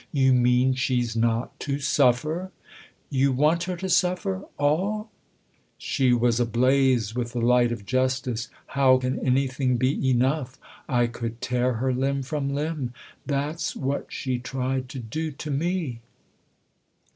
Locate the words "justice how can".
7.85-9.19